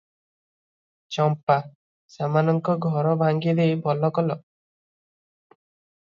ଚମ୍ପା: 1.17 1.57
ସେମାନଙ୍କ 2.13 2.75
ଘର 2.85 3.11
ଭାଙ୍ଗିଦେଇ 3.19 3.75
ଭଲ 3.83 4.09
କଲ। 4.17 4.39